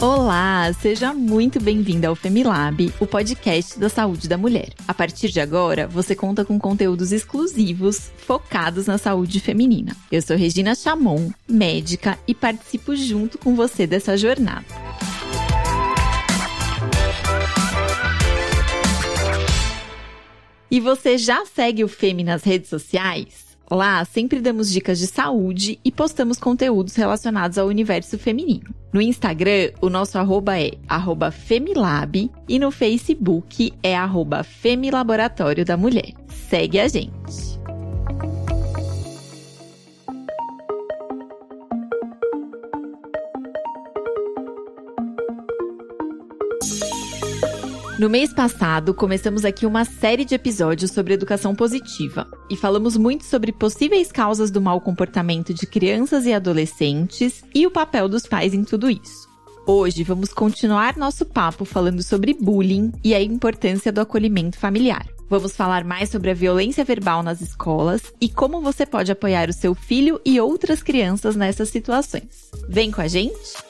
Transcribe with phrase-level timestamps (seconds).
[0.00, 4.68] Olá, seja muito bem-vinda ao Femilab, o podcast da saúde da mulher.
[4.86, 9.96] A partir de agora, você conta com conteúdos exclusivos focados na saúde feminina.
[10.12, 14.64] Eu sou Regina Chamon, médica, e participo junto com você dessa jornada.
[20.70, 23.47] E você já segue o Femi nas redes sociais?
[23.70, 28.74] Lá sempre damos dicas de saúde e postamos conteúdos relacionados ao universo feminino.
[28.92, 35.76] No Instagram, o nosso arroba é arroba Femilab e no Facebook é arroba Femilaboratório da
[35.76, 36.14] Mulher.
[36.48, 37.58] Segue a gente!
[47.98, 53.24] No mês passado, começamos aqui uma série de episódios sobre educação positiva e falamos muito
[53.24, 58.54] sobre possíveis causas do mau comportamento de crianças e adolescentes e o papel dos pais
[58.54, 59.28] em tudo isso.
[59.66, 65.04] Hoje vamos continuar nosso papo falando sobre bullying e a importância do acolhimento familiar.
[65.28, 69.52] Vamos falar mais sobre a violência verbal nas escolas e como você pode apoiar o
[69.52, 72.48] seu filho e outras crianças nessas situações.
[72.68, 73.67] Vem com a gente?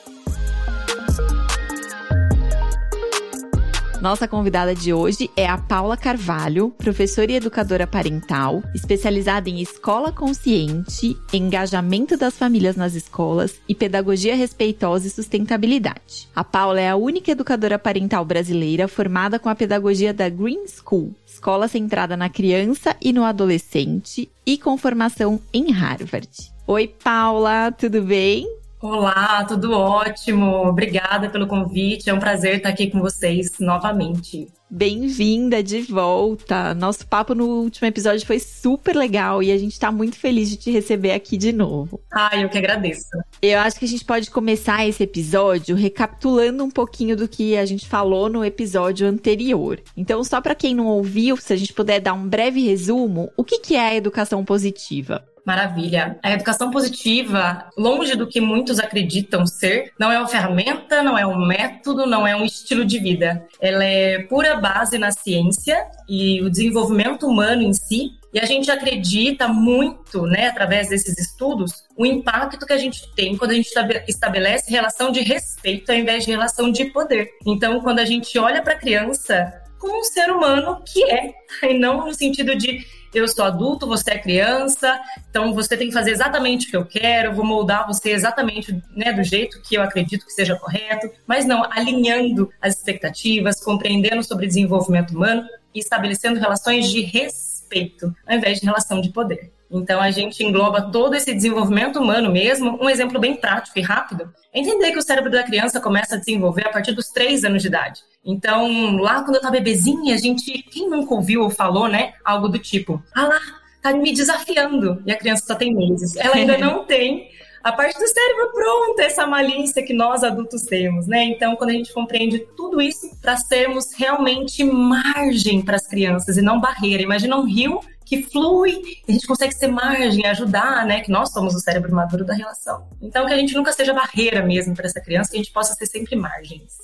[4.01, 10.09] Nossa convidada de hoje é a Paula Carvalho, professora e educadora parental, especializada em escola
[10.09, 16.29] consciente, engajamento das famílias nas escolas e pedagogia respeitosa e sustentabilidade.
[16.33, 21.13] A Paula é a única educadora parental brasileira formada com a pedagogia da Green School,
[21.27, 26.29] escola centrada na criança e no adolescente e com formação em Harvard.
[26.65, 28.58] Oi, Paula, tudo bem?
[28.81, 30.67] Olá, tudo ótimo.
[30.67, 32.09] Obrigada pelo convite.
[32.09, 34.47] É um prazer estar aqui com vocês novamente.
[34.71, 36.75] Bem-vinda de volta.
[36.75, 40.57] Nosso papo no último episódio foi super legal e a gente está muito feliz de
[40.57, 41.99] te receber aqui de novo.
[42.13, 43.09] Ah, eu que agradeço.
[43.41, 47.65] Eu acho que a gente pode começar esse episódio recapitulando um pouquinho do que a
[47.65, 49.81] gente falou no episódio anterior.
[49.97, 53.43] Então, só para quem não ouviu, se a gente puder dar um breve resumo, o
[53.43, 55.25] que é a educação positiva?
[55.45, 56.19] Maravilha.
[56.23, 61.25] A educação positiva, longe do que muitos acreditam ser, não é uma ferramenta, não é
[61.25, 63.47] um método, não é um estilo de vida.
[63.59, 68.11] Ela é pura base na ciência e o desenvolvimento humano em si.
[68.31, 73.35] E a gente acredita muito, né, através desses estudos, o impacto que a gente tem
[73.35, 73.71] quando a gente
[74.07, 77.27] estabelece relação de respeito ao invés de relação de poder.
[77.43, 81.33] Então, quando a gente olha para a criança como um ser humano que é,
[81.63, 84.99] e não no sentido de eu sou adulto, você é criança,
[85.29, 89.11] então você tem que fazer exatamente o que eu quero, vou moldar você exatamente né,
[89.13, 94.47] do jeito que eu acredito que seja correto, mas não, alinhando as expectativas, compreendendo sobre
[94.47, 99.51] desenvolvimento humano e estabelecendo relações de respeito, ao invés de relação de poder.
[99.71, 102.77] Então a gente engloba todo esse desenvolvimento humano mesmo.
[102.81, 106.17] Um exemplo bem prático e rápido é entender que o cérebro da criança começa a
[106.17, 108.01] desenvolver a partir dos três anos de idade.
[108.25, 112.47] Então, lá quando eu tava bebezinha, a gente, quem nunca ouviu ou falou, né, algo
[112.47, 113.39] do tipo, ah lá,
[113.81, 115.01] tá me desafiando.
[115.05, 116.15] E a criança só tem meses.
[116.15, 117.29] Ela ainda não tem
[117.63, 121.25] a parte do cérebro pronta, essa malícia que nós adultos temos, né?
[121.25, 126.41] Então, quando a gente compreende tudo isso para sermos realmente margem para as crianças e
[126.41, 127.03] não barreira.
[127.03, 131.01] Imagina um rio que flui, a gente consegue ser margem, ajudar, né?
[131.01, 132.87] Que nós somos o cérebro maduro da relação.
[133.01, 135.73] Então, que a gente nunca seja barreira mesmo para essa criança, que a gente possa
[135.73, 136.77] ser sempre margens.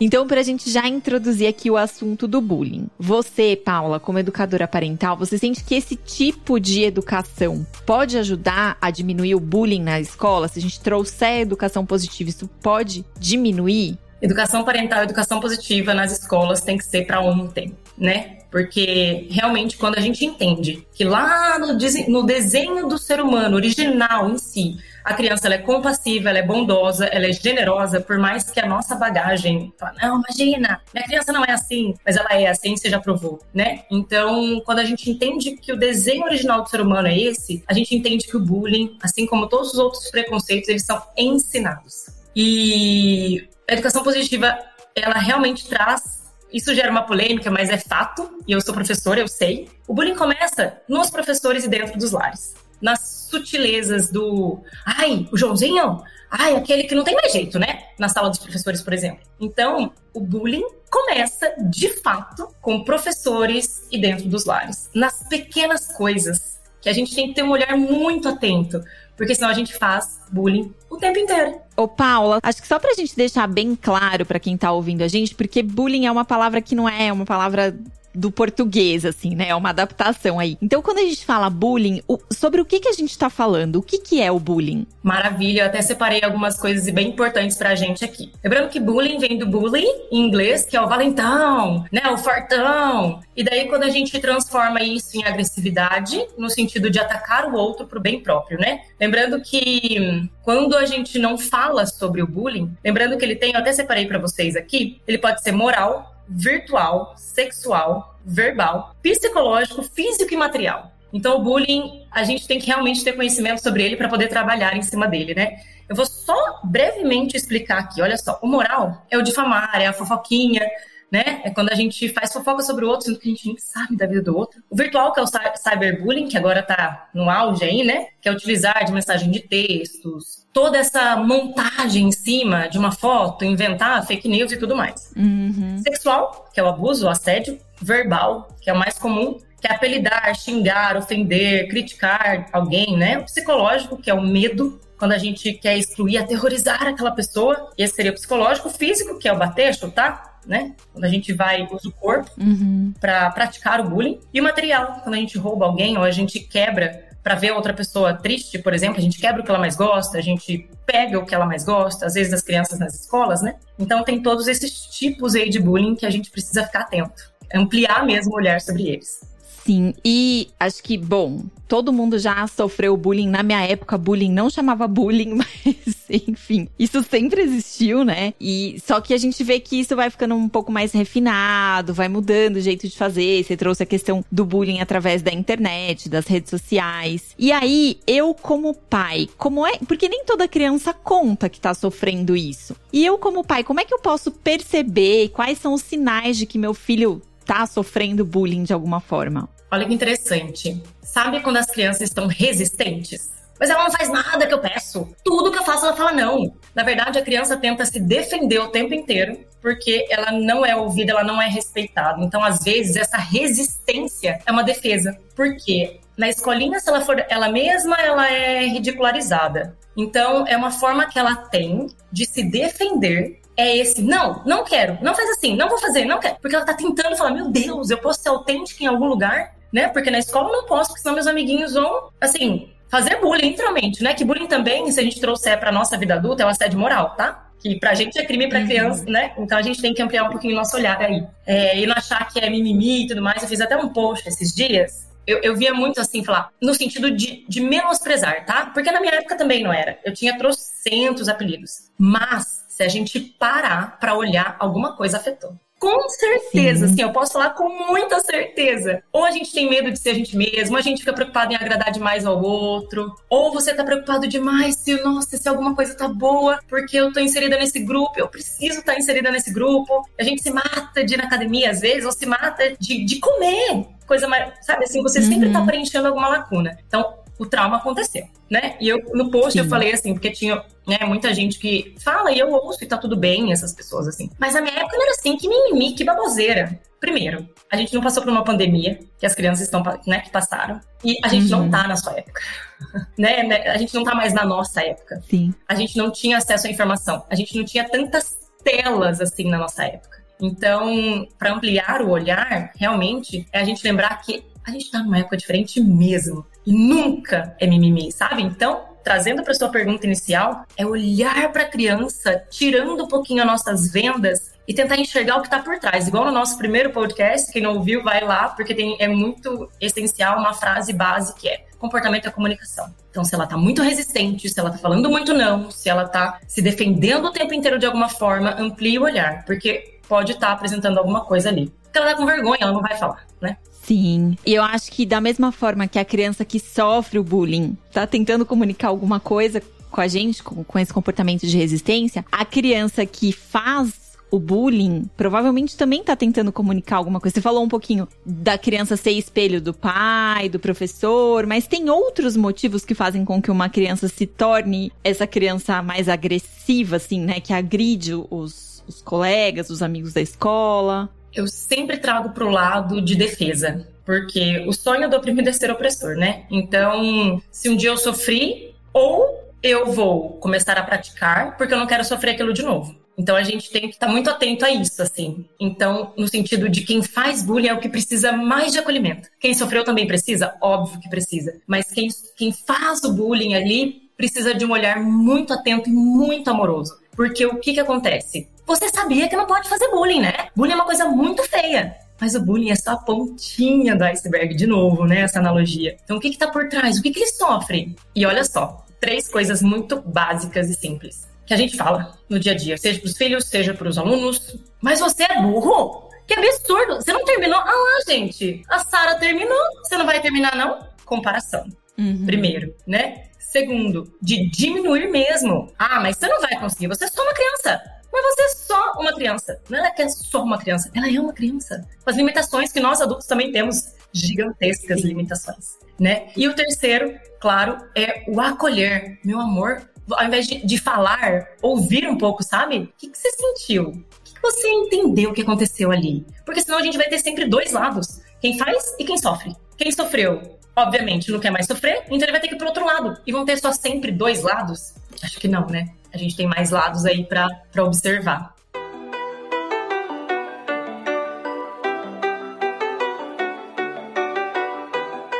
[0.00, 2.86] Então, para a gente já introduzir aqui o assunto do bullying.
[2.98, 8.90] Você, Paula, como educadora parental, você sente que esse tipo de educação pode ajudar a
[8.90, 10.46] diminuir o bullying na escola?
[10.46, 13.98] Se a gente trouxer educação positiva, isso pode diminuir?
[14.22, 18.37] Educação parental, educação positiva nas escolas tem que ser para ontem, né?
[18.50, 21.68] Porque realmente quando a gente entende que lá no,
[22.08, 27.06] no desenho do ser humano original em si, a criança é compassiva, ela é bondosa,
[27.06, 31.44] ela é generosa, por mais que a nossa bagagem fala, não, imagina, minha criança não
[31.44, 33.84] é assim, mas ela é assim, você já provou, né?
[33.90, 37.72] Então, quando a gente entende que o desenho original do ser humano é esse, a
[37.72, 42.06] gente entende que o bullying, assim como todos os outros preconceitos, eles são ensinados.
[42.36, 44.58] E a educação positiva,
[44.94, 46.17] ela realmente traz
[46.52, 49.68] isso gera uma polêmica, mas é fato, e eu sou professora, eu sei.
[49.86, 54.60] O bullying começa nos professores e dentro dos lares nas sutilezas do.
[54.84, 56.02] Ai, o Joãozinho?
[56.30, 57.84] Ai, aquele que não tem mais jeito, né?
[57.98, 59.20] Na sala dos professores, por exemplo.
[59.40, 64.90] Então, o bullying começa, de fato, com professores e dentro dos lares.
[64.94, 68.82] Nas pequenas coisas, que a gente tem que ter um olhar muito atento
[69.18, 71.60] porque senão a gente faz bullying o tempo inteiro.
[71.76, 75.08] Ô, Paula, acho que só pra gente deixar bem claro para quem tá ouvindo a
[75.08, 77.76] gente, porque bullying é uma palavra que não é uma palavra
[78.14, 79.48] do português, assim, né?
[79.48, 80.56] É uma adaptação aí.
[80.60, 83.76] Então, quando a gente fala bullying, o, sobre o que, que a gente tá falando?
[83.76, 84.86] O que, que é o bullying?
[85.02, 88.32] Maravilha, eu até separei algumas coisas bem importantes pra gente aqui.
[88.42, 92.08] Lembrando que bullying vem do bully, em inglês, que é o valentão, né?
[92.10, 93.20] O fortão.
[93.36, 97.86] E daí, quando a gente transforma isso em agressividade, no sentido de atacar o outro
[97.86, 98.80] pro bem próprio, né?
[99.00, 103.60] Lembrando que quando a gente não fala sobre o bullying, lembrando que ele tem, eu
[103.60, 110.36] até separei para vocês aqui, ele pode ser moral, virtual, sexual, verbal, psicológico, físico e
[110.36, 110.92] material.
[111.12, 114.76] Então, o bullying, a gente tem que realmente ter conhecimento sobre ele para poder trabalhar
[114.76, 115.58] em cima dele, né?
[115.88, 118.02] Eu vou só brevemente explicar aqui.
[118.02, 120.68] Olha só, o moral é o difamar, é a fofoquinha,
[121.10, 121.40] né?
[121.44, 123.96] É quando a gente faz fofoca sobre o outro, sendo que a gente nem sabe
[123.96, 124.62] da vida do outro.
[124.70, 128.08] O virtual, que é o cyberbullying, que agora tá no auge aí, né?
[128.20, 133.44] Que é utilizar de mensagem de textos, toda essa montagem em cima de uma foto,
[133.44, 135.12] inventar fake news e tudo mais.
[135.16, 135.80] Uhum.
[135.82, 137.58] Sexual, que é o abuso, o assédio.
[137.80, 143.18] Verbal, que é o mais comum, que é apelidar, xingar, ofender, criticar alguém, né?
[143.18, 147.70] O psicológico, que é o medo, quando a gente quer excluir, aterrorizar aquela pessoa.
[147.78, 148.68] Esse seria o psicológico.
[148.68, 150.74] O físico, que é o bater, chutar, né?
[150.92, 152.94] Quando a gente vai usa o corpo uhum.
[152.98, 154.18] para praticar o bullying.
[154.32, 157.74] E o material, quando a gente rouba alguém ou a gente quebra para ver outra
[157.74, 161.18] pessoa triste, por exemplo, a gente quebra o que ela mais gosta, a gente pega
[161.18, 163.56] o que ela mais gosta, às vezes das crianças nas escolas, né?
[163.78, 168.06] Então tem todos esses tipos aí de bullying que a gente precisa ficar atento, ampliar
[168.06, 169.20] mesmo o olhar sobre eles.
[169.68, 173.28] Sim, e acho que, bom, todo mundo já sofreu bullying.
[173.28, 178.32] Na minha época, bullying não chamava bullying, mas enfim, isso sempre existiu, né?
[178.40, 182.08] E só que a gente vê que isso vai ficando um pouco mais refinado, vai
[182.08, 183.44] mudando o jeito de fazer.
[183.44, 187.34] Você trouxe a questão do bullying através da internet, das redes sociais.
[187.38, 192.34] E aí, eu como pai, como é, porque nem toda criança conta que tá sofrendo
[192.34, 192.74] isso.
[192.90, 196.46] E eu como pai, como é que eu posso perceber quais são os sinais de
[196.46, 199.46] que meu filho tá sofrendo bullying de alguma forma?
[199.70, 200.82] Olha que interessante.
[201.02, 203.30] Sabe quando as crianças estão resistentes?
[203.58, 205.08] Mas ela não faz nada que eu peço.
[205.24, 206.54] Tudo que eu faço, ela fala não.
[206.74, 211.12] Na verdade, a criança tenta se defender o tempo inteiro, porque ela não é ouvida,
[211.12, 212.22] ela não é respeitada.
[212.22, 215.18] Então, às vezes, essa resistência é uma defesa.
[215.34, 215.98] Por quê?
[216.16, 219.76] Na escolinha, se ela for ela mesma, ela é ridicularizada.
[219.96, 224.00] Então, é uma forma que ela tem de se defender é esse.
[224.00, 226.36] Não, não quero, não faz assim, não vou fazer, não quero.
[226.40, 229.57] Porque ela tá tentando falar, meu Deus, eu posso ser autêntica em algum lugar?
[229.72, 229.88] Né?
[229.88, 234.02] Porque na escola eu não posso, porque senão meus amiguinhos vão, assim, fazer bullying, literalmente,
[234.02, 234.14] né?
[234.14, 237.14] Que bullying também, se a gente trouxer pra nossa vida adulta, é um assédio moral,
[237.16, 237.46] tá?
[237.60, 238.66] Que pra gente é crime pra uhum.
[238.66, 239.32] criança, né?
[239.36, 241.26] Então a gente tem que ampliar um pouquinho o nosso olhar aí.
[241.46, 243.42] É, e não achar que é mimimi e tudo mais.
[243.42, 245.08] Eu fiz até um post esses dias.
[245.26, 248.66] Eu, eu via muito assim, falar, no sentido de, de menosprezar, tá?
[248.72, 249.98] Porque na minha época também não era.
[250.02, 251.90] Eu tinha trocentos apelidos.
[251.98, 255.54] Mas, se a gente parar pra olhar, alguma coisa afetou.
[255.78, 256.92] Com certeza, Sim.
[256.92, 259.02] assim, eu posso falar com muita certeza.
[259.12, 261.56] Ou a gente tem medo de ser a gente mesmo, a gente fica preocupado em
[261.56, 266.08] agradar demais ao outro, ou você tá preocupado demais se, nossa, se alguma coisa tá
[266.08, 270.02] boa, porque eu tô inserida nesse grupo, eu preciso estar tá inserida nesse grupo.
[270.18, 273.20] A gente se mata de ir na academia às vezes, ou se mata de, de
[273.20, 273.86] comer.
[274.06, 275.26] Coisa mais, sabe assim, você uhum.
[275.26, 276.76] sempre tá preenchendo alguma lacuna.
[276.86, 278.76] Então, o trauma aconteceu, né?
[278.80, 279.60] E eu, no post Sim.
[279.60, 282.98] eu falei assim, porque tinha né, muita gente que fala e eu ouço e tá
[282.98, 284.28] tudo bem, essas pessoas assim.
[284.38, 286.78] Mas a minha época não era assim, que mimimi, que baboseira.
[286.98, 290.80] Primeiro, a gente não passou por uma pandemia, que as crianças estão, né, que passaram.
[291.04, 291.62] E a gente uhum.
[291.62, 292.40] não tá na sua época.
[293.16, 293.68] né, né?
[293.68, 295.22] A gente não tá mais na nossa época.
[295.30, 295.54] Sim.
[295.68, 297.24] A gente não tinha acesso à informação.
[297.30, 300.18] A gente não tinha tantas telas assim na nossa época.
[300.40, 305.18] Então, para ampliar o olhar, realmente, é a gente lembrar que a gente tá numa
[305.18, 306.46] época diferente mesmo.
[306.66, 308.42] E nunca é mimimi, sabe?
[308.42, 313.46] Então, trazendo para sua pergunta inicial, é olhar para a criança, tirando um pouquinho as
[313.46, 316.08] nossas vendas e tentar enxergar o que está por trás.
[316.08, 320.38] Igual no nosso primeiro podcast, quem não ouviu, vai lá, porque tem, é muito essencial
[320.38, 322.92] uma frase base que é comportamento é comunicação.
[323.10, 326.40] Então, se ela está muito resistente, se ela está falando muito não, se ela está
[326.46, 330.52] se defendendo o tempo inteiro de alguma forma, amplie o olhar, porque pode estar tá
[330.52, 331.72] apresentando alguma coisa ali.
[331.84, 333.56] Porque ela está com vergonha, ela não vai falar, né?
[333.88, 334.36] Sim.
[334.44, 338.06] E eu acho que da mesma forma que a criança que sofre o bullying tá
[338.06, 343.06] tentando comunicar alguma coisa com a gente, com, com esse comportamento de resistência, a criança
[343.06, 347.32] que faz o bullying provavelmente também tá tentando comunicar alguma coisa.
[347.32, 352.36] Você falou um pouquinho da criança ser espelho do pai, do professor, mas tem outros
[352.36, 357.40] motivos que fazem com que uma criança se torne essa criança mais agressiva, assim, né?
[357.40, 363.00] Que agride os, os colegas, os amigos da escola eu sempre trago para o lado
[363.00, 366.44] de defesa, porque o sonho do oprimido é ser opressor, né?
[366.50, 371.86] Então, se um dia eu sofri, ou eu vou começar a praticar, porque eu não
[371.86, 372.96] quero sofrer aquilo de novo.
[373.18, 375.44] Então a gente tem que estar tá muito atento a isso, assim.
[375.58, 379.28] Então, no sentido de quem faz bullying é o que precisa mais de acolhimento.
[379.40, 380.54] Quem sofreu também precisa?
[380.60, 381.60] Óbvio que precisa.
[381.66, 386.48] Mas quem, quem faz o bullying ali precisa de um olhar muito atento e muito
[386.48, 386.96] amoroso.
[387.18, 388.48] Porque o que que acontece?
[388.64, 390.50] Você sabia que não pode fazer bullying, né?
[390.54, 391.96] Bullying é uma coisa muito feia.
[392.20, 395.22] Mas o bullying é só a pontinha do iceberg, de novo, né?
[395.22, 395.96] Essa analogia.
[396.04, 396.96] Então, o que que tá por trás?
[396.96, 397.96] O que que eles sofrem?
[398.14, 402.52] E olha só, três coisas muito básicas e simples que a gente fala no dia
[402.52, 404.56] a dia, seja para os filhos, seja para os alunos.
[404.80, 406.08] Mas você é burro?
[406.24, 406.96] Que absurdo!
[406.96, 407.58] Você não terminou?
[407.58, 409.58] Ah lá, gente, a Sara terminou.
[409.82, 410.86] Você não vai terminar, não?
[411.04, 411.66] Comparação.
[411.98, 412.26] Uhum.
[412.26, 413.24] Primeiro, né?
[413.38, 415.72] Segundo, de diminuir mesmo.
[415.78, 417.80] Ah, mas você não vai conseguir, você é só uma criança.
[418.12, 419.60] Mas você é só uma criança.
[419.68, 421.86] Não é que é só uma criança, ela é uma criança.
[422.02, 426.28] Com as limitações que nós adultos também temos, gigantescas limitações, né?
[426.36, 429.18] E o terceiro, claro, é o acolher.
[429.24, 432.78] Meu amor, ao invés de, de falar, ouvir um pouco, sabe?
[432.78, 433.88] O que, que você sentiu?
[433.88, 436.24] O que, que você entendeu que aconteceu ali?
[436.44, 439.54] Porque senão a gente vai ter sempre dois lados: quem faz e quem sofre.
[439.76, 442.84] Quem sofreu, obviamente, não quer mais sofrer, então ele vai ter que ir pro outro
[442.84, 443.18] lado.
[443.26, 444.94] E vão ter só sempre dois lados?
[445.22, 445.88] Acho que não, né?
[446.12, 448.54] A gente tem mais lados aí para observar.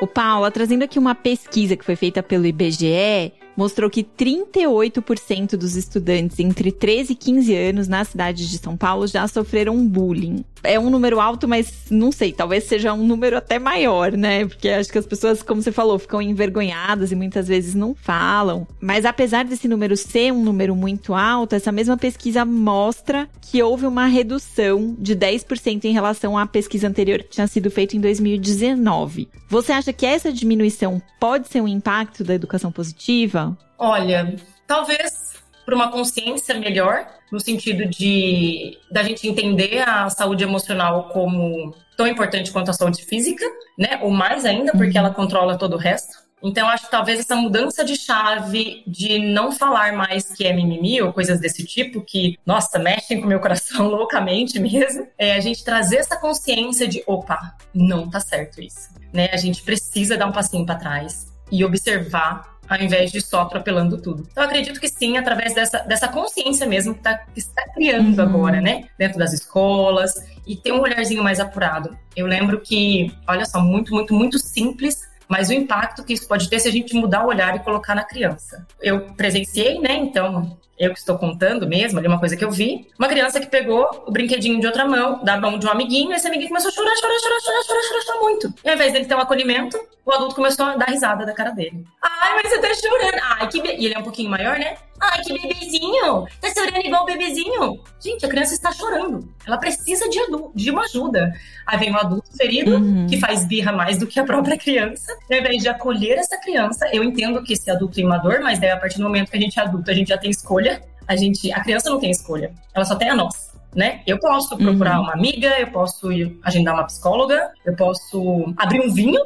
[0.01, 5.75] O Paula, trazendo aqui uma pesquisa que foi feita pelo IBGE, mostrou que 38% dos
[5.75, 10.45] estudantes entre 13 e 15 anos na cidade de São Paulo já sofreram bullying.
[10.63, 14.47] É um número alto, mas não sei, talvez seja um número até maior, né?
[14.47, 18.67] Porque acho que as pessoas, como você falou, ficam envergonhadas e muitas vezes não falam.
[18.81, 23.87] Mas apesar desse número ser um número muito alto, essa mesma pesquisa mostra que houve
[23.87, 29.29] uma redução de 10% em relação à pesquisa anterior que tinha sido feita em 2019.
[29.49, 33.57] Você acha que essa diminuição pode ser um impacto da educação positiva?
[33.79, 34.37] Olha,
[34.67, 35.28] talvez
[35.69, 42.07] para uma consciência melhor, no sentido de da gente entender a saúde emocional como tão
[42.07, 43.45] importante quanto a saúde física,
[43.79, 43.99] né?
[44.01, 45.05] Ou mais ainda, porque uhum.
[45.05, 46.27] ela controla todo o resto.
[46.43, 51.03] Então, acho que talvez essa mudança de chave de não falar mais que é mimimi
[51.03, 55.41] ou coisas desse tipo, que, nossa, mexem com o meu coração loucamente mesmo, é a
[55.41, 58.89] gente trazer essa consciência de, opa, não tá certo isso.
[59.13, 59.29] Né?
[59.35, 64.01] A gente precisa dar um passinho para trás e observar ao invés de só atropelando
[64.01, 64.27] tudo.
[64.31, 68.25] Então, acredito que sim, através dessa, dessa consciência mesmo que, tá, que está criando uhum.
[68.25, 68.85] agora, né?
[68.99, 70.15] Dentro das escolas
[70.47, 71.97] e ter um olharzinho mais apurado.
[72.17, 76.49] Eu lembro que, olha só, muito, muito, muito simples, mas o impacto que isso pode
[76.49, 78.67] ter se a gente mudar o olhar e colocar na criança.
[78.81, 79.95] Eu presenciei, né?
[79.95, 82.87] Então, eu que estou contando mesmo, ali uma coisa que eu vi.
[82.99, 86.15] Uma criança que pegou o brinquedinho de outra mão, da mão de um amiguinho, e
[86.15, 88.55] esse amiguinho começou a chorar, chorar, chorar, chorar, chorar, chorar, chorar muito.
[88.65, 91.51] E ao invés dele ter um acolhimento, o adulto começou a dar risada da cara
[91.51, 91.85] dele.
[92.03, 93.21] Ai, mas você tá chorando.
[93.23, 93.69] Ai, que be...
[93.77, 94.77] E ele é um pouquinho maior, né?
[95.01, 96.27] Ai, que bebezinho!
[96.41, 97.81] Tá chorando igual o bebezinho.
[98.01, 99.29] Gente, a criança está chorando.
[99.47, 101.33] Ela precisa de, adulto, de uma ajuda.
[101.67, 103.07] Aí vem um adulto ferido, uhum.
[103.07, 105.17] que faz birra mais do que a própria criança.
[105.29, 108.59] E ao invés de acolher essa criança, eu entendo que esse adulto é imador, mas
[108.59, 110.68] daí a partir do momento que a gente é adulto, a gente já tem escolha.
[111.07, 112.53] A gente, a criança não tem escolha.
[112.75, 113.49] Ela só tem a nós.
[113.75, 114.01] Né?
[114.07, 115.05] Eu posso procurar uhum.
[115.05, 116.09] uma amiga, eu posso
[116.43, 119.21] agendar uma psicóloga, eu posso abrir um vinho,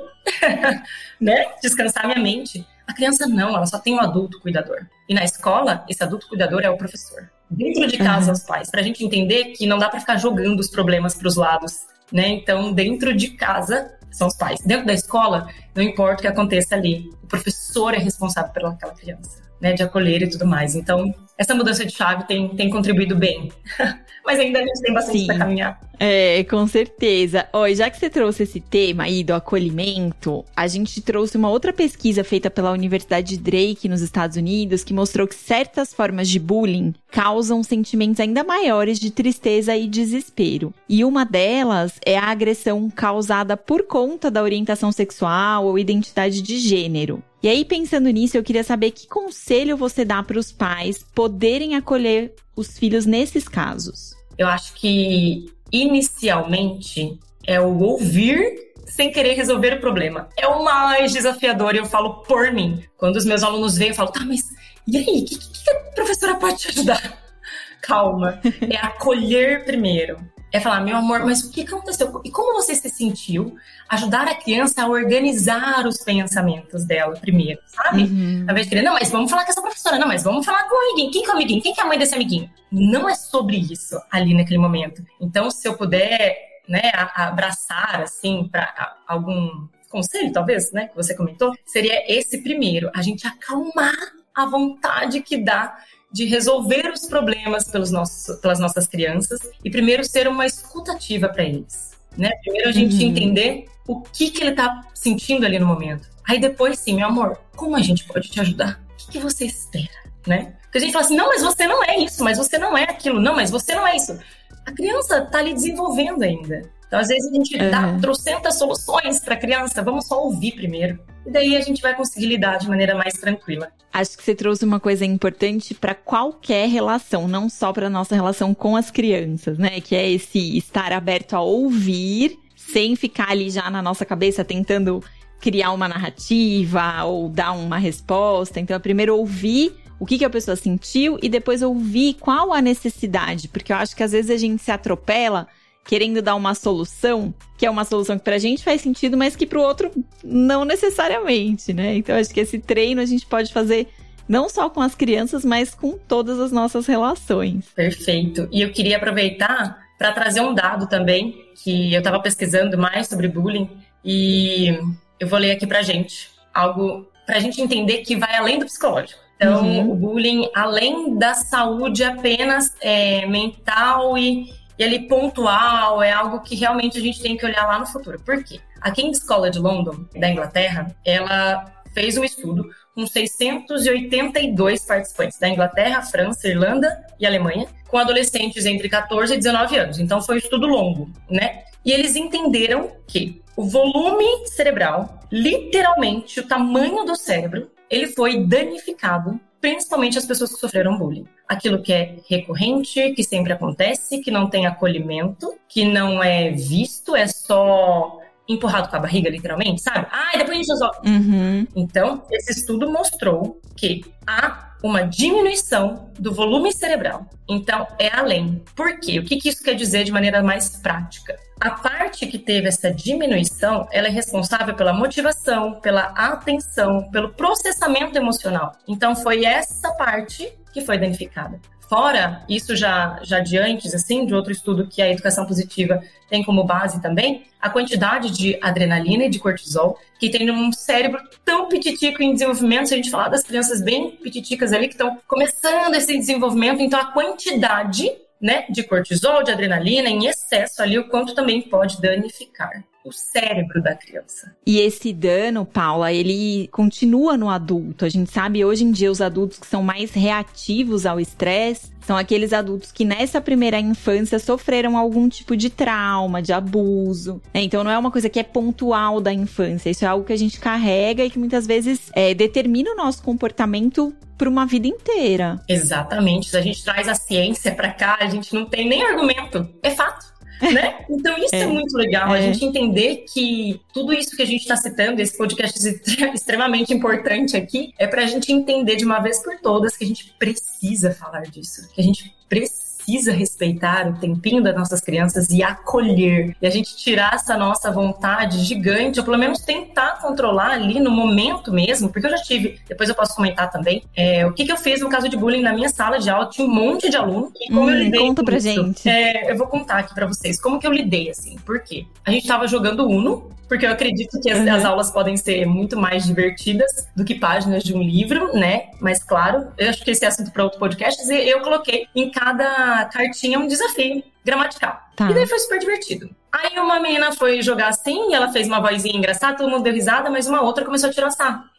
[1.20, 1.46] né?
[1.62, 2.66] Descansar minha mente.
[2.87, 4.87] A criança não, ela só tem um adulto cuidador.
[5.08, 7.30] E na escola, esse adulto cuidador é o professor.
[7.49, 8.32] Dentro de casa, uhum.
[8.32, 11.28] os pais, para a gente entender que não dá para ficar jogando os problemas para
[11.28, 11.80] os lados,
[12.12, 12.28] né?
[12.28, 14.61] Então, dentro de casa, são os pais.
[14.64, 19.42] Dentro da escola, não importa o que aconteça ali, o professor é responsável pelaquela criança,
[19.61, 19.72] né?
[19.72, 20.75] De acolher e tudo mais.
[20.75, 23.50] Então, essa mudança de chave tem, tem contribuído bem.
[24.25, 25.80] Mas ainda a gente tem bastante para caminhar.
[25.99, 27.49] É, com certeza.
[27.52, 31.72] Oi, já que você trouxe esse tema aí do acolhimento, a gente trouxe uma outra
[31.72, 36.38] pesquisa feita pela Universidade de Drake nos Estados Unidos que mostrou que certas formas de
[36.38, 40.72] bullying causam sentimentos ainda maiores de tristeza e desespero.
[40.88, 46.58] E uma delas é a agressão causada por conta da orientação sexual ou identidade de
[46.58, 47.22] gênero.
[47.42, 51.75] E aí, pensando nisso, eu queria saber que conselho você dá para os pais poderem
[51.75, 54.14] acolher os filhos nesses casos.
[54.38, 60.28] Eu acho que, inicialmente, é o ouvir sem querer resolver o problema.
[60.37, 62.84] É o mais desafiador, e eu falo por mim.
[62.96, 64.49] Quando os meus alunos vêm, eu falo, tá, mas
[64.87, 65.02] e aí?
[65.02, 67.18] O que, que, que a professora pode te ajudar?
[67.82, 68.40] Calma.
[68.70, 70.16] É acolher primeiro
[70.52, 72.21] é falar, meu amor, mas o que aconteceu?
[72.25, 73.56] E como você se sentiu?
[73.88, 78.02] Ajudar a criança a organizar os pensamentos dela primeiro, sabe?
[78.02, 78.44] Uhum.
[78.47, 80.68] Ao invés de querer, não, mas vamos falar com essa professora, não, mas vamos falar
[80.68, 81.11] com o amiguinho.
[81.11, 81.62] Quem que é o amiguinho?
[81.62, 82.50] Quem que é a mãe desse amiguinho?
[82.71, 85.02] Não é sobre isso ali naquele momento.
[85.18, 86.37] Então, se eu puder,
[86.68, 93.00] né, abraçar, assim, para algum conselho, talvez, né, que você comentou, seria esse primeiro, a
[93.00, 93.94] gente acalmar
[94.35, 95.76] a vontade que dá
[96.12, 101.45] de resolver os problemas pelos nossos, pelas nossas crianças e primeiro ser uma escutativa para
[101.45, 101.92] eles.
[102.16, 102.31] Né?
[102.42, 103.11] Primeiro a gente uhum.
[103.11, 106.09] entender o que, que ele está sentindo ali no momento.
[106.28, 108.81] Aí depois, sim, meu amor, como a gente pode te ajudar?
[108.92, 109.88] O que, que você espera?
[110.26, 110.54] Né?
[110.62, 112.85] Porque a gente fala assim, não, mas você não é isso, mas você não é
[112.85, 114.19] aquilo, não, mas você não é isso.
[114.64, 116.62] A criança está ali desenvolvendo ainda.
[116.92, 117.70] Então, às vezes, a gente uhum.
[117.70, 120.99] dá trocentas soluções para a criança, vamos só ouvir primeiro.
[121.25, 123.72] E daí a gente vai conseguir lidar de maneira mais tranquila.
[123.90, 128.52] Acho que você trouxe uma coisa importante para qualquer relação, não só para nossa relação
[128.52, 129.80] com as crianças, né?
[129.80, 135.02] Que é esse estar aberto a ouvir, sem ficar ali já na nossa cabeça tentando
[135.40, 138.61] criar uma narrativa ou dar uma resposta.
[138.61, 142.61] Então, é primeiro ouvir o que, que a pessoa sentiu e depois ouvir qual a
[142.61, 145.49] necessidade, porque eu acho que às vezes a gente se atropela
[145.85, 149.47] querendo dar uma solução, que é uma solução que pra gente faz sentido, mas que
[149.47, 149.91] pro outro
[150.23, 151.97] não necessariamente, né?
[151.97, 153.89] Então acho que esse treino a gente pode fazer
[154.29, 157.67] não só com as crianças, mas com todas as nossas relações.
[157.75, 158.49] Perfeito.
[158.51, 163.29] E eu queria aproveitar para trazer um dado também, que eu estava pesquisando mais sobre
[163.29, 163.69] bullying
[164.05, 164.79] e
[165.21, 166.31] eu vou ler aqui pra gente.
[166.53, 169.21] Algo pra gente entender que vai além do psicológico.
[169.37, 169.91] Então, uhum.
[169.91, 174.47] o bullying, além da saúde apenas é, mental e
[174.83, 178.21] e ali pontual, é algo que realmente a gente tem que olhar lá no futuro.
[178.21, 178.61] Por quê?
[178.81, 186.03] A King's College London, da Inglaterra, ela fez um estudo com 682 participantes da Inglaterra,
[186.03, 189.99] França, Irlanda e Alemanha, com adolescentes entre 14 e 19 anos.
[190.01, 191.62] Então foi um estudo longo, né?
[191.85, 199.39] E eles entenderam que o volume cerebral, literalmente o tamanho do cérebro, ele foi danificado
[199.62, 201.25] principalmente as pessoas que sofreram bullying.
[201.49, 207.14] Aquilo que é recorrente, que sempre acontece, que não tem acolhimento, que não é visto,
[207.14, 210.09] é só empurrado com a barriga, literalmente, sabe?
[210.11, 210.99] Ah, depois a gente resolve.
[211.09, 211.66] Uhum.
[211.76, 217.27] Então, esse estudo mostrou que há uma diminuição do volume cerebral.
[217.49, 218.62] Então, é além.
[218.75, 219.19] Por quê?
[219.19, 221.37] O que, que isso quer dizer de maneira mais prática?
[221.61, 228.17] A parte que teve essa diminuição, ela é responsável pela motivação, pela atenção, pelo processamento
[228.19, 228.73] emocional.
[228.89, 231.61] Então, foi essa parte que foi danificada.
[231.92, 236.42] Fora isso já, já de antes, assim, de outro estudo que a educação positiva tem
[236.42, 241.68] como base também, a quantidade de adrenalina e de cortisol que tem num cérebro tão
[241.68, 245.94] pititico em desenvolvimento, se a gente falar das crianças bem pititicas ali que estão começando
[245.94, 251.35] esse desenvolvimento, então a quantidade né, de cortisol, de adrenalina em excesso ali, o quanto
[251.35, 254.55] também pode danificar o cérebro da criança.
[254.67, 258.05] E esse dano, Paula, ele continua no adulto.
[258.05, 262.17] A gente sabe hoje em dia os adultos que são mais reativos ao estresse são
[262.17, 267.41] aqueles adultos que nessa primeira infância sofreram algum tipo de trauma, de abuso.
[267.55, 267.62] Né?
[267.62, 270.38] Então não é uma coisa que é pontual da infância, isso é algo que a
[270.38, 275.61] gente carrega e que muitas vezes é, determina o nosso comportamento por uma vida inteira.
[275.69, 276.51] Exatamente.
[276.51, 279.69] Se a gente traz a ciência para cá, a gente não tem nem argumento.
[279.83, 280.32] É fato
[280.70, 281.05] né?
[281.11, 282.38] Então isso é, é muito legal, é.
[282.38, 285.79] a gente entender que tudo isso que a gente está citando, esse podcast
[286.33, 290.07] extremamente importante aqui, é para a gente entender de uma vez por todas que a
[290.07, 295.51] gente precisa falar disso, que a gente precisa precisa respeitar o tempinho das nossas crianças
[295.51, 296.57] e acolher.
[296.61, 301.11] E a gente tirar essa nossa vontade gigante, ou pelo menos tentar controlar ali no
[301.11, 304.73] momento mesmo, porque eu já tive, depois eu posso comentar também, é, o que, que
[304.73, 307.17] eu fiz no caso de bullying na minha sala de aula, tinha um monte de
[307.17, 309.09] aluno, e como hum, eu lidei conta pra isso, gente.
[309.09, 312.07] É, eu vou contar aqui pra vocês como que eu lidei, assim, por quê?
[312.25, 314.71] A gente tava jogando Uno, porque eu acredito que as, uhum.
[314.71, 318.88] as, aulas podem ser muito mais divertidas do que páginas de um livro, né?
[319.01, 322.31] Mas claro, eu acho que esse é assunto para outro podcast, e eu coloquei em
[322.31, 325.00] cada cartinha um desafio gramatical.
[325.16, 325.31] Tá.
[325.31, 326.31] E daí foi super divertido.
[326.50, 329.92] Aí uma menina foi jogar assim, e ela fez uma vozinha engraçada, todo mundo deu
[329.92, 331.31] risada, mas uma outra começou a tirar.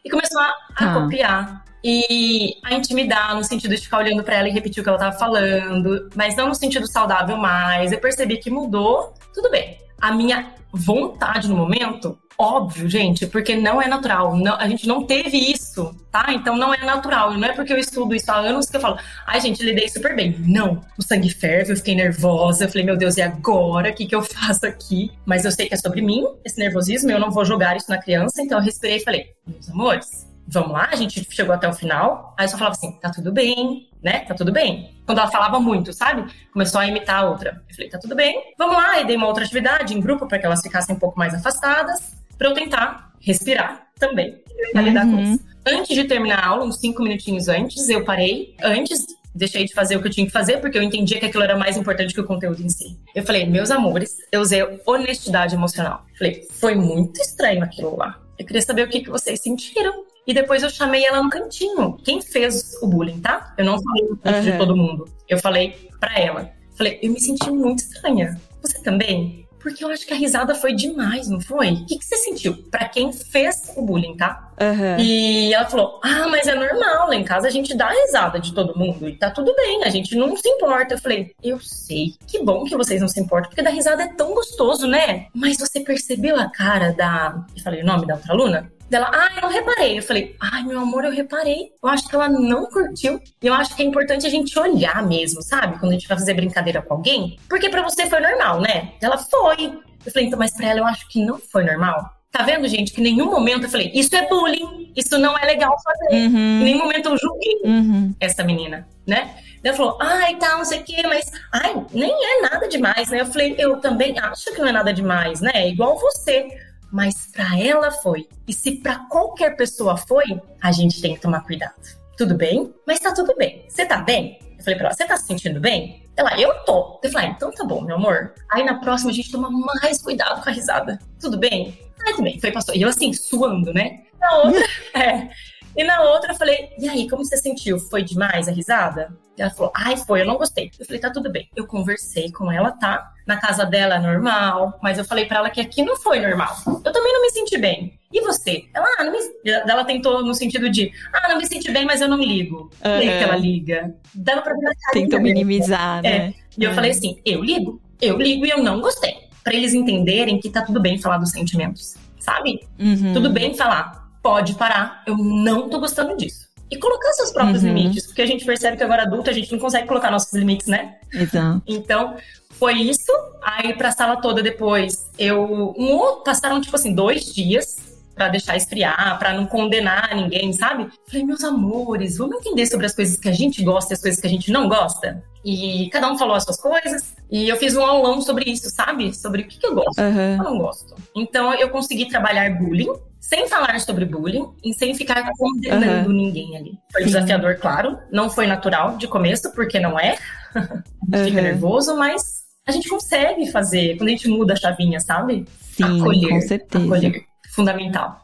[0.04, 0.94] E começou a, a tá.
[0.94, 4.88] copiar e a intimidar no sentido de ficar olhando para ela e repetir o que
[4.88, 7.92] ela tava falando, mas não no sentido saudável mais.
[7.92, 9.78] Eu percebi que mudou, tudo bem.
[10.00, 14.36] A minha vontade no momento, óbvio, gente, porque não é natural.
[14.36, 16.26] Não, a gente não teve isso, tá?
[16.30, 17.34] Então não é natural.
[17.34, 20.14] Não é porque eu estudo isso há anos que eu falo, ai, gente, lidei super
[20.14, 20.36] bem.
[20.40, 20.80] Não.
[20.98, 22.64] O sangue ferve, eu fiquei nervosa.
[22.64, 23.90] Eu falei, meu Deus, e agora?
[23.90, 25.12] O que, que eu faço aqui?
[25.24, 27.98] Mas eu sei que é sobre mim, esse nervosismo, eu não vou jogar isso na
[27.98, 28.42] criança.
[28.42, 32.34] Então eu respirei e falei, meus amores, vamos lá, a gente chegou até o final.
[32.38, 34.20] Aí eu só falava assim, tá tudo bem, né?
[34.20, 34.94] Tá tudo bem.
[35.06, 36.30] Quando ela falava muito, sabe?
[36.52, 37.62] Começou a imitar a outra.
[37.68, 39.00] Eu falei, tá tudo bem, vamos lá.
[39.00, 42.23] E dei uma outra atividade em grupo para que elas ficassem um pouco mais afastadas,
[42.36, 44.42] para eu tentar respirar também.
[44.66, 44.86] Tentar uhum.
[44.86, 45.32] lidar com uhum.
[45.34, 45.44] isso.
[45.66, 48.54] Antes de terminar a aula, uns cinco minutinhos antes, eu parei.
[48.62, 51.42] Antes, deixei de fazer o que eu tinha que fazer, porque eu entendia que aquilo
[51.42, 52.98] era mais importante que o conteúdo em si.
[53.14, 56.04] Eu falei, meus amores, eu usei honestidade emocional.
[56.18, 58.20] Falei, foi muito estranho aquilo lá.
[58.38, 61.96] Eu queria saber o que, que vocês sentiram E depois eu chamei ela no cantinho.
[62.04, 63.54] Quem fez o bullying, tá?
[63.56, 64.42] Eu não falei no uhum.
[64.42, 65.08] de todo mundo.
[65.28, 66.50] Eu falei pra ela.
[66.76, 68.38] Falei, eu me senti muito estranha.
[68.60, 69.43] Você também?
[69.64, 71.72] Porque eu acho que a risada foi demais, não foi?
[71.72, 72.54] O que, que você sentiu?
[72.70, 74.52] Para quem fez o bullying, tá?
[74.60, 74.98] Uhum.
[74.98, 78.52] E ela falou: Ah, mas é normal, lá em casa a gente dá risada de
[78.52, 80.92] todo mundo e tá tudo bem, a gente não se importa.
[80.92, 84.08] Eu falei: Eu sei, que bom que vocês não se importam, porque dar risada é
[84.08, 85.28] tão gostoso, né?
[85.34, 87.42] Mas você percebeu a cara da.
[87.56, 88.70] Eu falei o nome da outra aluna?
[88.94, 89.98] Dela, ah, eu não reparei.
[89.98, 91.72] Eu falei, ai, meu amor, eu reparei.
[91.82, 93.20] Eu acho que ela não curtiu.
[93.42, 95.80] E eu acho que é importante a gente olhar mesmo, sabe?
[95.80, 97.36] Quando a gente vai fazer brincadeira com alguém.
[97.48, 98.92] Porque para você foi normal, né?
[99.02, 99.80] Ela foi.
[100.06, 102.08] Eu falei, então, mas pra ela eu acho que não foi normal.
[102.30, 105.44] Tá vendo, gente, que em nenhum momento eu falei, isso é bullying, isso não é
[105.44, 106.14] legal fazer.
[106.14, 106.60] Uhum.
[106.60, 108.14] Em nenhum momento eu julguei uhum.
[108.20, 109.34] essa menina, né?
[109.64, 113.22] Ela falou, ai, tá, não sei o quê, mas, ai, nem é nada demais, né?
[113.22, 115.50] Eu falei, eu também acho que não é nada demais, né?
[115.54, 116.46] É igual você
[116.94, 118.28] mas para ela foi.
[118.46, 121.74] E se para qualquer pessoa foi, a gente tem que tomar cuidado.
[122.16, 122.72] Tudo bem?
[122.86, 123.66] Mas tá tudo bem.
[123.68, 124.38] Você tá bem?
[124.56, 126.06] Eu falei pra ela, você tá se sentindo bem?
[126.16, 127.00] Ela, eu tô.
[127.02, 128.32] Eu falei, ah, então tá bom, meu amor.
[128.52, 130.96] Aí na próxima a gente toma mais cuidado com a risada.
[131.18, 131.76] Tudo bem?
[132.06, 132.40] Aí tudo bem.
[132.40, 132.72] Foi, passou.
[132.76, 134.04] E eu assim, suando, né?
[134.20, 135.30] Na outra, é.
[135.76, 137.78] E na outra eu falei, e aí, como você sentiu?
[137.78, 139.12] Foi demais a risada?
[139.36, 140.70] E ela falou, ai, foi, eu não gostei.
[140.78, 141.48] Eu falei, tá tudo bem.
[141.56, 143.12] Eu conversei com ela, tá?
[143.26, 146.54] Na casa dela é normal, mas eu falei para ela que aqui não foi normal.
[146.66, 147.98] Eu também não me senti bem.
[148.12, 148.64] E você?
[148.72, 149.18] Ela, ah, não me...
[149.44, 152.56] ela tentou no sentido de, ah, não me senti bem, mas eu não ligo.
[152.56, 152.70] Uhum.
[152.80, 153.94] Falei que ela liga.
[154.14, 156.16] Dava pra ver Tentou minimizar, né?
[156.16, 156.34] É.
[156.56, 159.24] E eu falei assim, eu ligo, eu ligo e eu não gostei.
[159.42, 162.60] Para eles entenderem que tá tudo bem falar dos sentimentos, sabe?
[162.78, 163.12] Uhum.
[163.12, 166.48] Tudo bem falar pode parar, eu não tô gostando disso.
[166.70, 167.74] E colocar seus próprios uhum.
[167.74, 170.66] limites, porque a gente percebe que agora adulto a gente não consegue colocar nossos limites,
[170.66, 170.94] né?
[171.12, 171.62] Exato.
[171.66, 172.16] Então,
[172.52, 173.12] foi isso.
[173.42, 175.74] Aí pra sala toda depois, eu.
[175.76, 177.76] Um, passaram, tipo assim, dois dias
[178.14, 180.88] para deixar esfriar, para não condenar ninguém, sabe?
[181.06, 184.20] Falei, meus amores, vamos entender sobre as coisas que a gente gosta e as coisas
[184.20, 185.22] que a gente não gosta?
[185.44, 187.14] E cada um falou as suas coisas.
[187.30, 189.12] E eu fiz um aulão sobre isso, sabe?
[189.14, 190.10] Sobre o que, que eu gosto, uhum.
[190.10, 190.94] o que eu não gosto.
[191.14, 192.92] Então eu consegui trabalhar bullying,
[193.24, 196.14] sem falar sobre bullying e sem ficar condenando uhum.
[196.14, 196.78] ninguém ali.
[196.92, 197.98] Foi desafiador, claro.
[198.12, 200.18] Não foi natural de começo, porque não é.
[200.54, 201.24] uhum.
[201.24, 205.46] Fica nervoso, mas a gente consegue fazer quando a gente muda a chavinha, sabe?
[205.72, 206.84] Sim, acolher, com certeza.
[206.84, 207.24] Acolher.
[207.54, 208.23] Fundamental.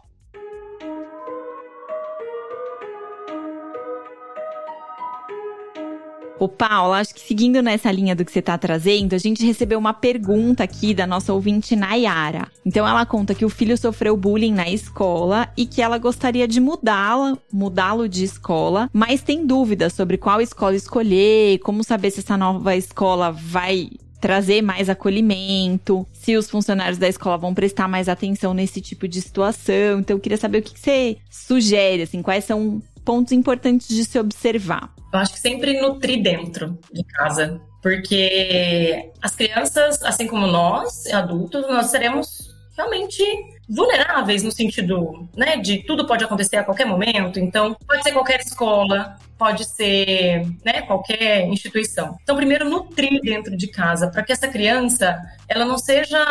[6.41, 9.79] Ô, Paula, acho que seguindo nessa linha do que você está trazendo, a gente recebeu
[9.79, 12.51] uma pergunta aqui da nossa ouvinte Nayara.
[12.65, 16.59] Então ela conta que o filho sofreu bullying na escola e que ela gostaria de
[16.59, 22.39] mudá-la, mudá-lo de escola, mas tem dúvidas sobre qual escola escolher, como saber se essa
[22.39, 28.53] nova escola vai trazer mais acolhimento, se os funcionários da escola vão prestar mais atenção
[28.53, 30.01] nesse tipo de situação.
[30.01, 34.19] Então, eu queria saber o que você sugere, assim, quais são pontos importantes de se
[34.19, 34.95] observar?
[35.13, 41.63] Eu acho que sempre nutrir dentro de casa, porque as crianças, assim como nós, adultos,
[41.69, 43.23] nós seremos realmente
[43.69, 47.39] vulneráveis no sentido, né, de tudo pode acontecer a qualquer momento.
[47.39, 52.17] Então, pode ser qualquer escola, pode ser, né, qualquer instituição.
[52.23, 56.25] Então, primeiro nutrir dentro de casa para que essa criança, ela não seja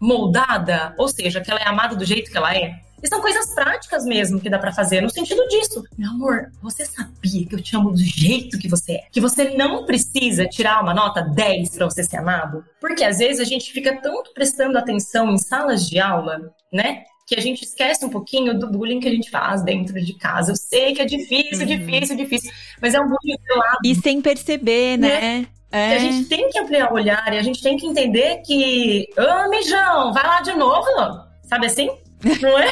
[0.00, 3.54] moldada, ou seja, que ela é amada do jeito que ela é, e são coisas
[3.54, 5.84] práticas mesmo que dá para fazer, no sentido disso.
[5.96, 9.04] Meu amor, você sabia que eu te amo do jeito que você é?
[9.10, 12.64] Que você não precisa tirar uma nota 10 para você ser amado?
[12.80, 17.04] Porque às vezes a gente fica tanto prestando atenção em salas de aula, né?
[17.26, 20.52] Que a gente esquece um pouquinho do bullying que a gente faz dentro de casa.
[20.52, 21.66] Eu sei que é difícil, uhum.
[21.66, 23.78] difícil, difícil, mas é um bullying pelado.
[23.84, 25.20] E sem perceber, né?
[25.20, 25.46] né?
[25.72, 25.94] É.
[25.94, 29.22] a gente tem que ampliar o olhar e a gente tem que entender que, ô,
[29.22, 30.88] oh, mijão, vai lá de novo,
[31.44, 31.88] sabe assim?
[32.40, 32.70] Não é?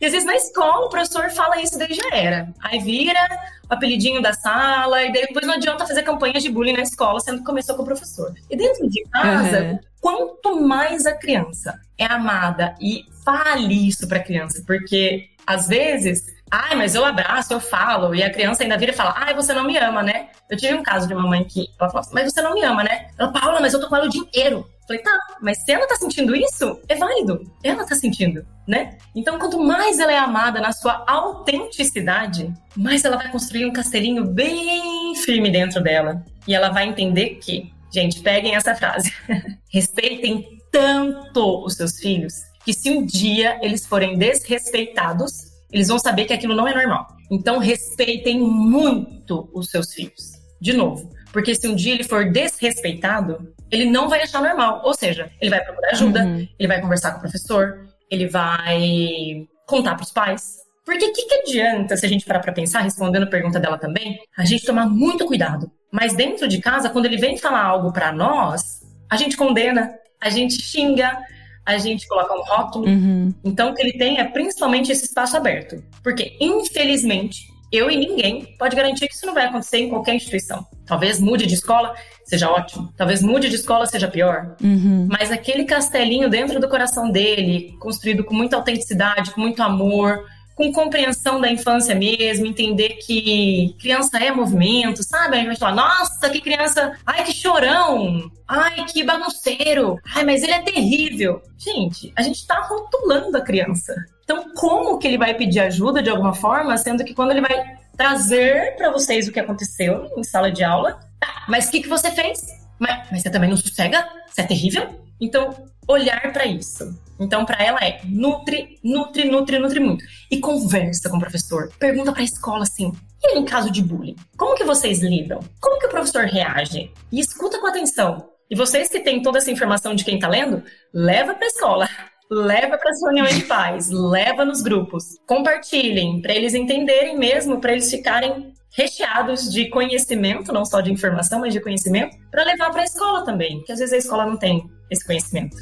[0.00, 2.48] E às vezes na escola o professor fala isso, daí já era.
[2.60, 3.20] Aí vira
[3.68, 7.38] o apelidinho da sala, e depois não adianta fazer campanhas de bullying na escola, sendo
[7.38, 8.32] que começou com o professor.
[8.50, 9.78] E dentro de casa, uhum.
[10.00, 16.74] quanto mais a criança é amada e fale isso pra criança, porque às vezes Ai,
[16.76, 18.14] mas eu abraço, eu falo.
[18.14, 20.28] E a criança ainda vira e fala: Ai, você não me ama, né?
[20.48, 22.64] Eu tive um caso de uma mãe que ela falou assim: Mas você não me
[22.64, 23.08] ama, né?
[23.18, 24.66] Ela, Paula, mas eu tô com ela o dia inteiro.
[24.88, 27.44] Falei, tá, mas se ela tá sentindo isso, é válido.
[27.62, 28.96] Ela tá sentindo, né?
[29.14, 34.24] Então, quanto mais ela é amada na sua autenticidade, mais ela vai construir um castelinho
[34.24, 36.24] bem firme dentro dela.
[36.46, 39.12] E ela vai entender que, gente, peguem essa frase.
[39.68, 46.24] Respeitem tanto os seus filhos que se um dia eles forem desrespeitados, eles vão saber
[46.24, 47.06] que aquilo não é normal.
[47.30, 50.32] Então, respeitem muito os seus filhos.
[50.60, 54.82] De novo, porque se um dia ele for desrespeitado, ele não vai achar normal.
[54.84, 56.48] Ou seja, ele vai procurar ajuda, uhum.
[56.58, 60.56] ele vai conversar com o professor, ele vai contar para os pais.
[60.84, 63.76] Porque o que, que adianta, se a gente parar para pensar, respondendo a pergunta dela
[63.76, 65.70] também, a gente tomar muito cuidado.
[65.92, 70.30] Mas dentro de casa, quando ele vem falar algo para nós, a gente condena, a
[70.30, 71.18] gente xinga,
[71.64, 72.86] a gente coloca um rótulo.
[72.86, 73.34] Uhum.
[73.44, 75.82] Então, o que ele tem é principalmente esse espaço aberto.
[76.02, 80.66] Porque, infelizmente, eu e ninguém pode garantir que isso não vai acontecer em qualquer instituição.
[80.88, 82.92] Talvez mude de escola, seja ótimo.
[82.96, 84.56] Talvez mude de escola, seja pior.
[84.62, 85.06] Uhum.
[85.10, 90.24] Mas aquele castelinho dentro do coração dele, construído com muita autenticidade, com muito amor,
[90.58, 95.36] com compreensão da infância mesmo, entender que criança é movimento, sabe?
[95.36, 100.42] A gente vai falar, nossa, que criança, ai, que chorão, ai, que bagunceiro, ai, mas
[100.42, 101.40] ele é terrível.
[101.56, 103.94] Gente, a gente tá rotulando a criança.
[104.24, 107.77] Então, como que ele vai pedir ajuda de alguma forma, sendo que quando ele vai
[107.98, 111.88] trazer para vocês o que aconteceu em sala de aula, tá, mas o que, que
[111.88, 112.46] você fez?
[112.78, 114.08] Mas, mas você também não sossega?
[114.28, 115.04] Você é terrível?
[115.20, 115.50] Então,
[115.88, 116.96] olhar para isso.
[117.18, 120.04] Então, para ela é nutre, nutre, nutre, nutre muito.
[120.30, 121.72] E conversa com o professor.
[121.76, 124.14] Pergunta para a escola assim: e em caso de bullying?
[124.36, 125.40] Como que vocês lidam?
[125.60, 126.92] Como que o professor reage?
[127.10, 128.30] E escuta com atenção.
[128.48, 130.62] E vocês que têm toda essa informação de quem está lendo,
[130.94, 131.88] leva para a escola.
[132.30, 137.72] Leva para as reuniões de pais, leva nos grupos, compartilhem para eles entenderem mesmo, para
[137.72, 142.82] eles ficarem recheados de conhecimento, não só de informação, mas de conhecimento, para levar para
[142.82, 145.56] a escola também, porque às vezes a escola não tem esse conhecimento.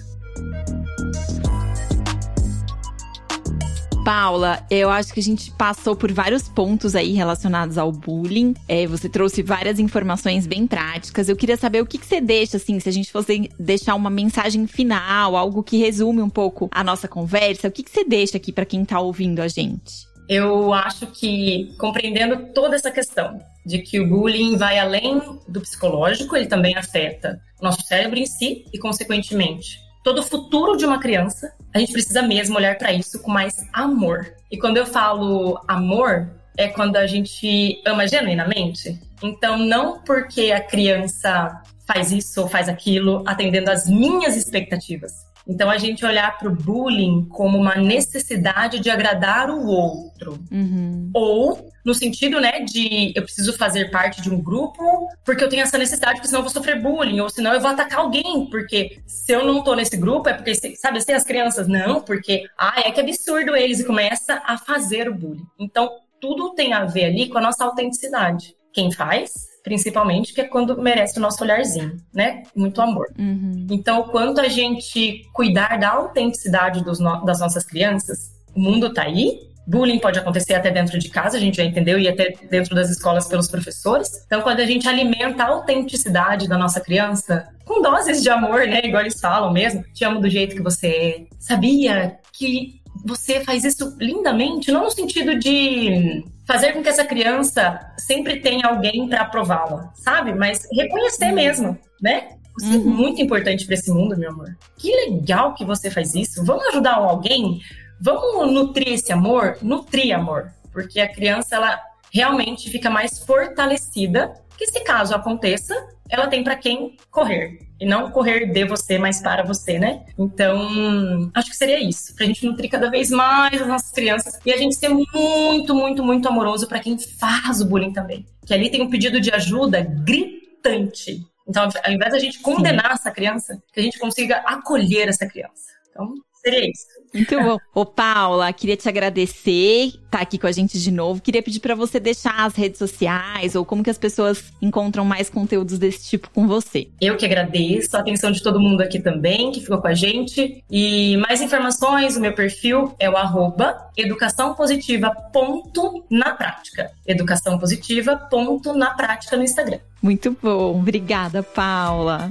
[4.06, 8.54] Paula, eu acho que a gente passou por vários pontos aí relacionados ao bullying.
[8.68, 11.28] É, você trouxe várias informações bem práticas.
[11.28, 14.08] Eu queria saber o que, que você deixa, assim, se a gente fosse deixar uma
[14.08, 18.36] mensagem final, algo que resume um pouco a nossa conversa, o que, que você deixa
[18.36, 20.06] aqui para quem está ouvindo a gente?
[20.28, 26.36] Eu acho que compreendendo toda essa questão de que o bullying vai além do psicológico,
[26.36, 31.00] ele também afeta o nosso cérebro em si e, consequentemente, todo o futuro de uma
[31.00, 34.34] criança, a gente precisa mesmo olhar para isso com mais amor.
[34.50, 38.98] E quando eu falo amor, é quando a gente ama genuinamente.
[39.22, 45.12] Então, não porque a criança faz isso ou faz aquilo atendendo às minhas expectativas.
[45.48, 50.38] Então, a gente olhar para o bullying como uma necessidade de agradar o outro.
[50.50, 51.10] Uhum.
[51.14, 54.82] Ou no sentido, né, de eu preciso fazer parte de um grupo
[55.24, 57.70] porque eu tenho essa necessidade, porque senão eu vou sofrer bullying, ou senão eu vou
[57.70, 61.68] atacar alguém, porque se eu não tô nesse grupo é porque, sabe, assim, as crianças,
[61.68, 65.46] não, porque, ah, é que absurdo eles, e começa a fazer o bullying.
[65.60, 65.88] Então,
[66.20, 68.56] tudo tem a ver ali com a nossa autenticidade.
[68.72, 69.32] Quem faz,
[69.66, 72.44] principalmente, que é quando merece o nosso olharzinho, né?
[72.54, 73.08] Muito amor.
[73.18, 73.66] Uhum.
[73.68, 79.40] Então, quanto a gente cuidar da autenticidade no das nossas crianças, o mundo tá aí,
[79.66, 82.90] Bullying pode acontecer até dentro de casa, a gente já entendeu, e até dentro das
[82.90, 84.22] escolas pelos professores.
[84.24, 88.82] Então, quando a gente alimenta a autenticidade da nossa criança, com doses de amor, né?
[88.84, 91.24] Igual eles falam mesmo, te amo do jeito que você é.
[91.40, 97.92] Sabia que você faz isso lindamente, não no sentido de fazer com que essa criança
[97.98, 100.32] sempre tenha alguém para aprová-la, sabe?
[100.32, 102.28] Mas reconhecer mesmo, né?
[102.58, 102.80] Você é uhum.
[102.80, 104.56] é muito importante para esse mundo, meu amor.
[104.78, 106.44] Que legal que você faz isso.
[106.44, 107.60] Vamos ajudar alguém?
[108.00, 109.58] Vamos nutrir esse amor?
[109.60, 110.52] Nutrir amor.
[110.72, 111.78] Porque a criança, ela
[112.10, 115.74] realmente fica mais fortalecida que se caso aconteça,
[116.08, 117.58] ela tem para quem correr.
[117.78, 120.04] E não correr de você, mas para você, né?
[120.18, 122.14] Então, acho que seria isso.
[122.14, 124.40] Pra gente nutrir cada vez mais as nossas crianças.
[124.46, 128.24] E a gente ser muito, muito, muito amoroso para quem faz o bullying também.
[128.46, 131.22] Que ali tem um pedido de ajuda gritante.
[131.46, 132.94] Então, ao invés da gente condenar Sim.
[132.94, 135.72] essa criança, que a gente consiga acolher essa criança.
[135.90, 136.14] Então,
[136.48, 136.96] isso.
[137.16, 137.58] Muito bom.
[137.74, 141.20] Ô, Paula, queria te agradecer estar tá aqui com a gente de novo.
[141.20, 145.30] Queria pedir para você deixar as redes sociais ou como que as pessoas encontram mais
[145.30, 146.88] conteúdos desse tipo com você.
[147.00, 150.62] Eu que agradeço a atenção de todo mundo aqui também, que ficou com a gente.
[150.70, 156.90] E mais informações, o meu perfil é o arroba educação positiva ponto na prática.
[157.06, 159.78] Educação positiva ponto na prática no Instagram.
[160.02, 160.78] Muito bom.
[160.78, 162.30] Obrigada, Paula.